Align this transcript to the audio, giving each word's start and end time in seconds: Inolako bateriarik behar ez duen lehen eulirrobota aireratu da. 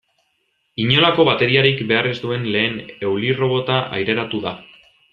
Inolako 0.85 1.25
bateriarik 1.27 1.83
behar 1.93 2.11
ez 2.13 2.15
duen 2.23 2.49
lehen 2.57 2.81
eulirrobota 3.11 3.81
aireratu 4.01 4.43
da. 4.49 4.57